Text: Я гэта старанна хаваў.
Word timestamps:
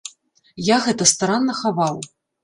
Я 0.67 0.77
гэта 0.85 1.07
старанна 1.11 1.55
хаваў. 1.59 2.01